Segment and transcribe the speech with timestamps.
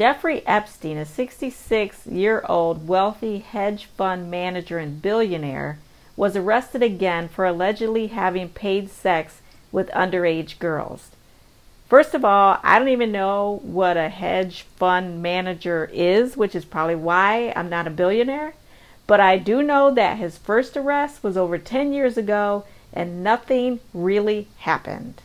[0.00, 5.78] Jeffrey Epstein, a 66 year old wealthy hedge fund manager and billionaire,
[6.16, 11.10] was arrested again for allegedly having paid sex with underage girls.
[11.86, 16.64] First of all, I don't even know what a hedge fund manager is, which is
[16.64, 18.54] probably why I'm not a billionaire.
[19.06, 23.80] But I do know that his first arrest was over 10 years ago and nothing
[23.92, 25.20] really happened.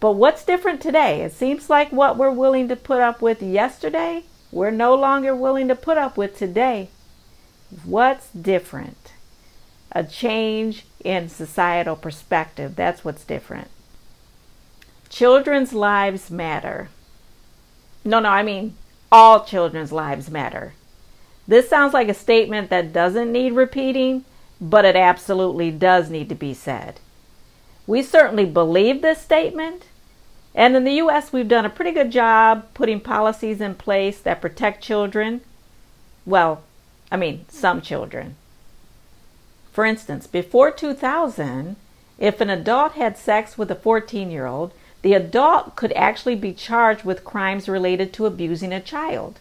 [0.00, 1.22] But what's different today?
[1.22, 5.68] It seems like what we're willing to put up with yesterday, we're no longer willing
[5.68, 6.88] to put up with today.
[7.84, 9.12] What's different?
[9.92, 12.76] A change in societal perspective.
[12.76, 13.68] That's what's different.
[15.08, 16.88] Children's lives matter.
[18.04, 18.74] No, no, I mean
[19.12, 20.74] all children's lives matter.
[21.46, 24.24] This sounds like a statement that doesn't need repeating,
[24.60, 27.00] but it absolutely does need to be said.
[27.86, 29.86] We certainly believe this statement,
[30.54, 34.40] and in the U.S., we've done a pretty good job putting policies in place that
[34.40, 35.42] protect children.
[36.26, 36.62] Well,
[37.10, 38.36] I mean, some children.
[39.72, 41.76] For instance, before 2000,
[42.18, 46.52] if an adult had sex with a 14 year old, the adult could actually be
[46.52, 49.38] charged with crimes related to abusing a child.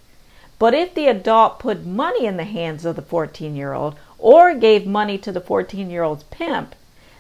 [0.57, 4.53] But if the adult put money in the hands of the 14 year old or
[4.53, 6.75] gave money to the 14 year old's pimp,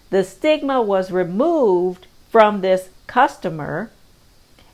[0.09, 3.91] the stigma was removed from this customer,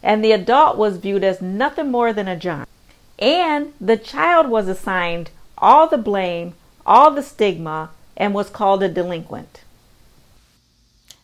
[0.03, 2.67] and the adult was viewed as nothing more than a John.
[3.17, 6.53] And the child was assigned all the blame,
[6.85, 9.63] all the stigma, and was called a delinquent.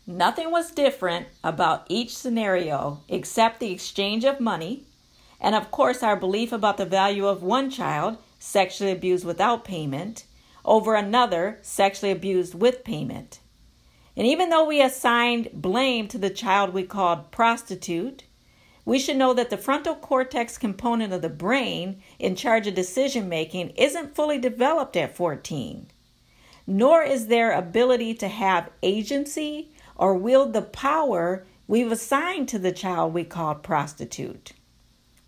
[0.08, 4.84] Nothing was different about each scenario except the exchange of money,
[5.39, 10.23] and of course, our belief about the value of one child sexually abused without payment
[10.64, 13.41] over another sexually abused with payment.
[14.22, 18.22] And even though we assigned blame to the child we called prostitute,
[18.86, 23.27] we should know that the frontal cortex component of the brain in charge of decision
[23.27, 25.88] making isn't fully developed at 14,
[26.67, 32.71] nor is their ability to have agency or wield the power we've assigned to the
[32.71, 34.52] child we called prostitute.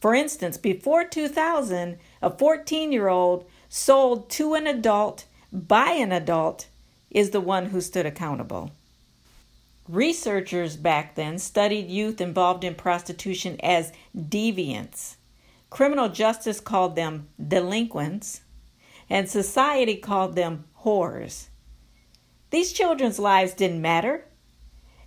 [0.01, 6.67] For instance, before 2000, a 14 year old sold to an adult by an adult
[7.09, 8.69] is the one who stood accountable.
[9.87, 15.15] Researchers back then studied youth involved in prostitution as deviants.
[15.69, 18.41] Criminal justice called them delinquents,
[19.09, 21.47] and society called them whores.
[22.49, 24.25] These children's lives didn't matter,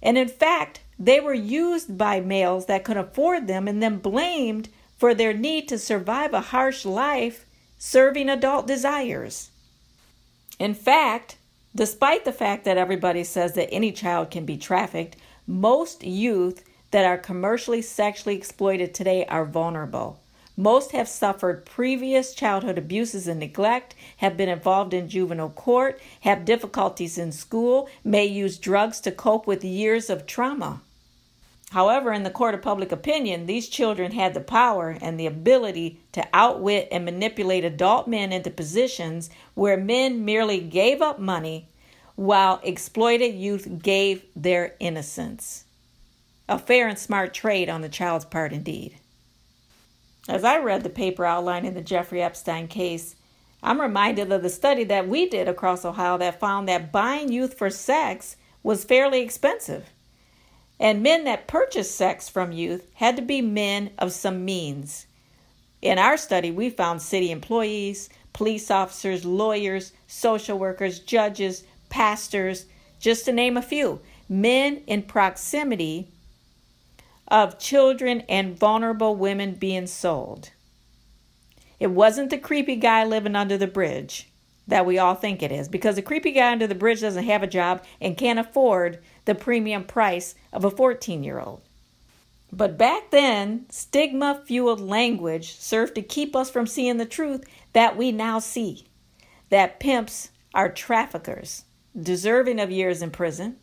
[0.02, 4.68] and in fact, they were used by males that could afford them and then blamed
[4.98, 7.46] for their need to survive a harsh life
[7.78, 9.50] serving adult desires.
[10.58, 11.36] In fact,
[11.76, 15.14] despite the fact that everybody says that any child can be trafficked,
[15.46, 20.18] most youth that are commercially sexually exploited today are vulnerable.
[20.56, 26.46] Most have suffered previous childhood abuses and neglect, have been involved in juvenile court, have
[26.46, 30.80] difficulties in school, may use drugs to cope with years of trauma.
[31.70, 36.00] However, in the court of public opinion, these children had the power and the ability
[36.12, 41.68] to outwit and manipulate adult men into positions where men merely gave up money
[42.14, 45.64] while exploited youth gave their innocence.
[46.48, 48.96] A fair and smart trade on the child's part, indeed.
[50.28, 53.16] As I read the paper outlining the Jeffrey Epstein case,
[53.62, 57.54] I'm reminded of the study that we did across Ohio that found that buying youth
[57.58, 59.90] for sex was fairly expensive.
[60.78, 65.06] And men that purchased sex from youth had to be men of some means.
[65.80, 72.66] In our study, we found city employees, police officers, lawyers, social workers, judges, pastors,
[72.98, 76.08] just to name a few, men in proximity
[77.28, 80.50] of children and vulnerable women being sold.
[81.78, 84.28] It wasn't the creepy guy living under the bridge
[84.66, 87.42] that we all think it is, because the creepy guy under the bridge doesn't have
[87.42, 91.62] a job and can't afford the premium price of a 14 year old.
[92.52, 97.96] But back then, stigma fueled language served to keep us from seeing the truth that
[97.96, 98.86] we now see
[99.50, 101.64] that pimps are traffickers,
[102.00, 103.56] deserving of years in prison,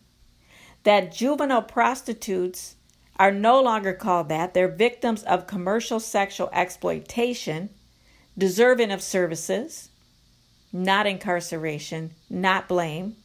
[0.84, 2.76] that juvenile prostitutes
[3.18, 4.54] are no longer called that.
[4.54, 7.70] They're victims of commercial sexual exploitation,
[8.36, 9.90] deserving of services,
[10.74, 13.16] not incarceration, not blame.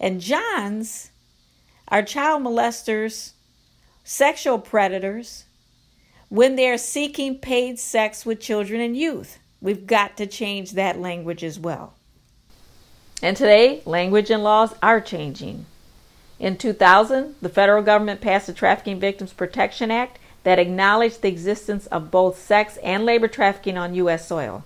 [0.00, 1.12] And Johns
[1.88, 3.32] are child molesters,
[4.02, 5.44] sexual predators,
[6.28, 9.38] when they are seeking paid sex with children and youth.
[9.60, 11.94] We've got to change that language as well.
[13.22, 15.66] And today, language and laws are changing.
[16.40, 21.86] In 2000, the federal government passed the Trafficking Victims Protection Act that acknowledged the existence
[21.88, 24.26] of both sex and labor trafficking on U.S.
[24.26, 24.64] soil.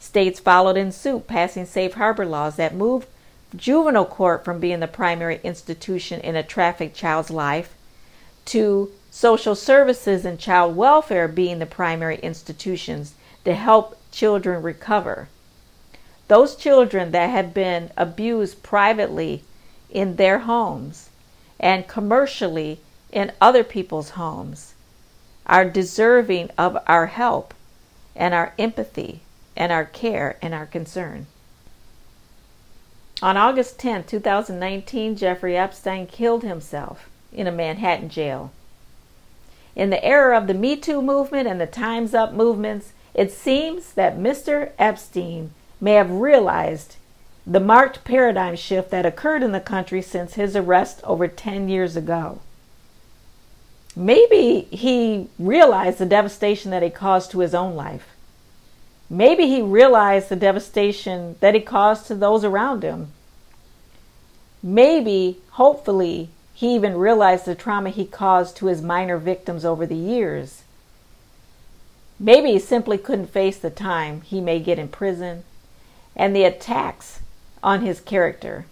[0.00, 3.08] States followed in suit, passing safe harbor laws that moved
[3.56, 7.74] juvenile court from being the primary institution in a trafficked child's life
[8.44, 13.14] to social services and child welfare being the primary institutions
[13.44, 15.28] to help children recover.
[16.28, 19.42] Those children that have been abused privately
[19.90, 21.08] in their homes
[21.58, 22.80] and commercially
[23.10, 24.74] in other people's homes
[25.46, 27.54] are deserving of our help
[28.14, 29.22] and our empathy
[29.58, 31.26] and our care and our concern.
[33.20, 38.52] On August 10, 2019, Jeffrey Epstein killed himself in a Manhattan jail.
[39.74, 43.92] In the era of the Me Too movement and the Time's Up movements, it seems
[43.94, 44.70] that Mr.
[44.78, 45.50] Epstein
[45.80, 46.96] may have realized
[47.44, 51.96] the marked paradigm shift that occurred in the country since his arrest over 10 years
[51.96, 52.40] ago.
[53.96, 58.06] Maybe he realized the devastation that he caused to his own life.
[59.10, 63.12] Maybe he realized the devastation that he caused to those around him.
[64.62, 69.94] Maybe, hopefully, he even realized the trauma he caused to his minor victims over the
[69.94, 70.62] years.
[72.18, 75.44] Maybe he simply couldn't face the time he may get in prison
[76.16, 77.20] and the attacks
[77.62, 78.66] on his character.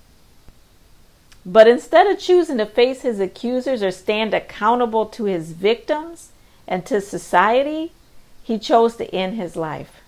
[1.46, 6.32] But instead of choosing to face his accusers or stand accountable to his victims
[6.66, 7.92] and to society,
[8.42, 10.02] he chose to end his life.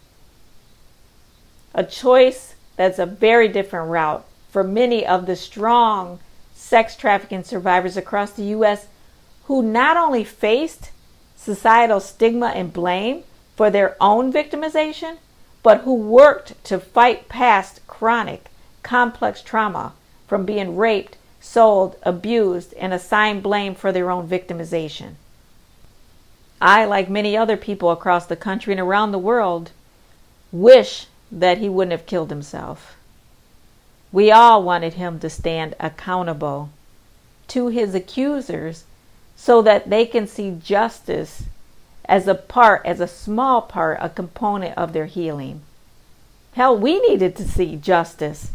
[1.74, 6.20] A choice that's a very different route for many of the strong
[6.54, 8.86] sex trafficking survivors across the U.S.
[9.44, 10.90] who not only faced
[11.36, 13.24] societal stigma and blame
[13.56, 15.18] for their own victimization,
[15.62, 18.50] but who worked to fight past chronic,
[18.82, 19.92] complex trauma
[20.26, 25.14] from being raped, sold, abused, and assigned blame for their own victimization.
[26.60, 29.72] I, like many other people across the country and around the world,
[30.52, 32.96] wish that he wouldn't have killed himself.
[34.10, 36.70] We all wanted him to stand accountable
[37.48, 38.84] to his accusers
[39.36, 41.44] so that they can see justice
[42.06, 45.60] as a part, as a small part, a component of their healing.
[46.54, 48.50] Hell, we needed to see justice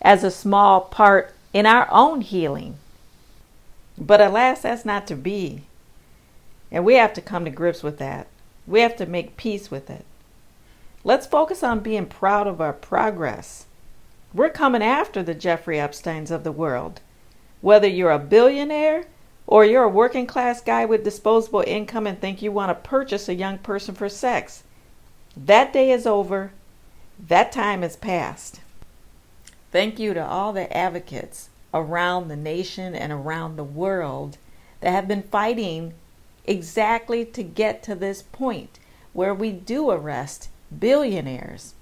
[0.00, 2.76] as a small part in our own healing.
[3.98, 5.62] But alas, that's not to be.
[6.72, 8.26] And we have to come to grips with that.
[8.66, 10.04] We have to make peace with it.
[11.06, 13.66] Let's focus on being proud of our progress.
[14.34, 17.00] We're coming after the Jeffrey Epsteins of the world.
[17.60, 19.04] Whether you're a billionaire
[19.46, 23.28] or you're a working class guy with disposable income and think you want to purchase
[23.28, 24.64] a young person for sex,
[25.36, 26.50] that day is over.
[27.24, 28.58] That time is past.
[29.70, 34.38] Thank you to all the advocates around the nation and around the world
[34.80, 35.94] that have been fighting
[36.46, 38.80] exactly to get to this point
[39.12, 41.74] where we do arrest billionaires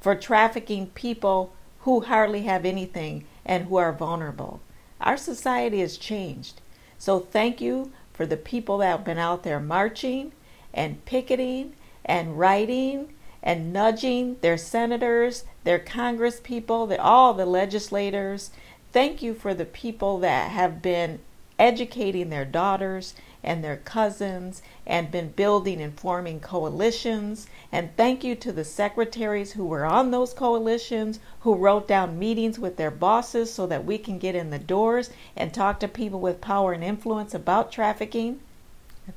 [0.00, 4.60] for trafficking people who hardly have anything and who are vulnerable.
[5.00, 6.60] Our society has changed.
[6.98, 10.32] So thank you for the people that have been out there marching
[10.72, 18.50] and picketing and writing and nudging their senators, their congress people, the, all the legislators.
[18.92, 21.18] Thank you for the people that have been
[21.58, 23.14] educating their daughters
[23.44, 27.46] and their cousins and been building and forming coalitions.
[27.70, 32.58] And thank you to the secretaries who were on those coalitions, who wrote down meetings
[32.58, 36.20] with their bosses so that we can get in the doors and talk to people
[36.20, 38.40] with power and influence about trafficking.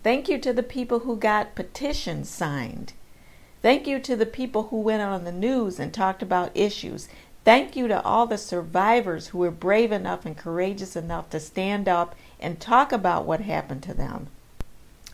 [0.04, 2.94] Thank you to the people who got petitions signed.
[3.62, 7.10] Thank you to the people who went on the news and talked about issues.
[7.48, 11.88] Thank you to all the survivors who were brave enough and courageous enough to stand
[11.88, 14.28] up and talk about what happened to them.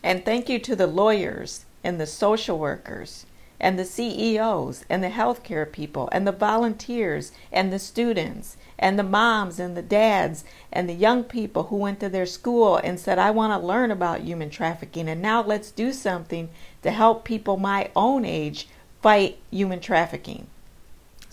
[0.02, 3.24] And thank you to the lawyers and the social workers
[3.60, 9.04] and the CEOs and the healthcare people and the volunteers and the students and the
[9.04, 13.16] moms and the dads and the young people who went to their school and said,
[13.16, 16.48] I want to learn about human trafficking and now let's do something
[16.82, 18.66] to help people my own age
[19.00, 20.48] fight human trafficking.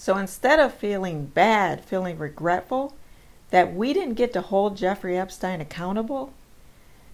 [0.02, 2.96] So instead of feeling bad, feeling regretful
[3.52, 6.34] that we didn't get to hold Jeffrey Epstein accountable,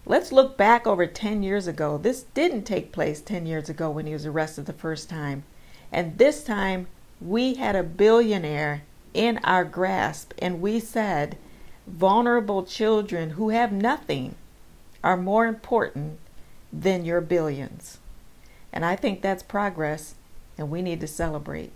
[0.06, 1.98] let's look back over 10 years ago.
[1.98, 5.44] This didn't take place 10 years ago when he was arrested the first time.
[5.92, 6.88] And this time
[7.20, 11.38] we had a billionaire in our grasp, and we said,
[11.88, 14.36] vulnerable children who have nothing
[15.04, 16.20] are more important
[16.72, 17.98] than your billions.
[18.72, 20.16] And I think that's progress,
[20.58, 21.74] and we need to celebrate.